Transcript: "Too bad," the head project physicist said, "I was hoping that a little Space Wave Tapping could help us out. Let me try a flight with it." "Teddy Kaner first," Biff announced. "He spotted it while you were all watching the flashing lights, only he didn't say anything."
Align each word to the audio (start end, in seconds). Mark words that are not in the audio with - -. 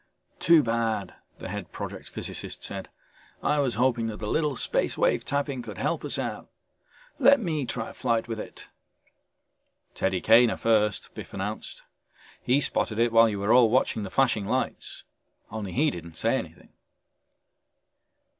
"Too 0.39 0.63
bad," 0.63 1.13
the 1.37 1.47
head 1.49 1.71
project 1.71 2.09
physicist 2.09 2.63
said, 2.63 2.89
"I 3.43 3.59
was 3.59 3.75
hoping 3.75 4.07
that 4.07 4.23
a 4.23 4.27
little 4.27 4.55
Space 4.55 4.97
Wave 4.97 5.23
Tapping 5.23 5.61
could 5.61 5.77
help 5.77 6.03
us 6.03 6.17
out. 6.17 6.49
Let 7.19 7.39
me 7.39 7.67
try 7.67 7.91
a 7.91 7.93
flight 7.93 8.27
with 8.27 8.39
it." 8.39 8.67
"Teddy 9.93 10.19
Kaner 10.19 10.57
first," 10.57 11.13
Biff 11.13 11.35
announced. 11.35 11.83
"He 12.41 12.61
spotted 12.61 12.97
it 12.97 13.11
while 13.11 13.29
you 13.29 13.37
were 13.37 13.53
all 13.53 13.69
watching 13.69 14.01
the 14.01 14.09
flashing 14.09 14.47
lights, 14.47 15.03
only 15.51 15.71
he 15.71 15.91
didn't 15.91 16.15
say 16.17 16.35
anything." 16.35 16.69